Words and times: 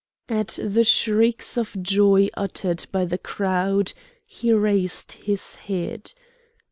At 0.29 0.57
the 0.65 0.83
shrieks 0.83 1.57
of 1.59 1.77
joy 1.79 2.29
uttered 2.35 2.87
by 2.91 3.05
the 3.05 3.19
crowd 3.19 3.93
he 4.25 4.51
raised 4.51 5.11
his 5.11 5.53
head. 5.53 6.13